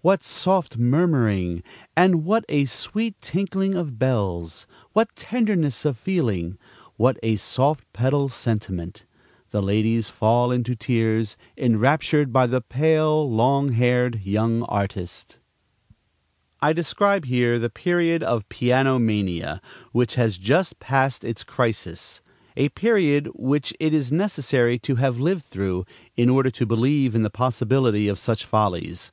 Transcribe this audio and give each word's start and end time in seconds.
what 0.00 0.22
soft 0.22 0.78
murmuring, 0.78 1.60
and 1.96 2.24
what 2.24 2.44
a 2.48 2.66
sweet 2.66 3.20
tinkling 3.20 3.74
of 3.74 3.98
bells! 3.98 4.64
what 4.92 5.08
tenderness 5.16 5.84
of 5.84 5.98
feeling! 5.98 6.56
what 6.96 7.18
a 7.20 7.34
soft 7.34 7.92
pedal 7.92 8.28
sentiment! 8.28 9.04
The 9.50 9.60
ladies 9.60 10.08
fall 10.08 10.52
into 10.52 10.76
tears, 10.76 11.36
enraptured 11.58 12.32
by 12.32 12.46
the 12.46 12.60
pale, 12.60 13.28
long 13.28 13.72
haired 13.72 14.20
young 14.22 14.62
artist. 14.68 15.38
I 16.60 16.72
describe 16.72 17.24
here 17.24 17.58
the 17.58 17.68
period 17.68 18.22
of 18.22 18.48
piano 18.48 19.00
mania, 19.00 19.60
which 19.90 20.14
has 20.14 20.38
just 20.38 20.78
passed 20.78 21.24
its 21.24 21.42
crisis; 21.42 22.20
a 22.56 22.68
period 22.68 23.28
which 23.34 23.74
it 23.80 23.92
is 23.92 24.12
necessary 24.12 24.78
to 24.78 24.94
have 24.94 25.18
lived 25.18 25.42
through, 25.42 25.84
in 26.16 26.28
order 26.28 26.50
to 26.52 26.64
believe 26.66 27.16
in 27.16 27.24
the 27.24 27.30
possibility 27.30 28.06
of 28.06 28.20
such 28.20 28.44
follies. 28.44 29.10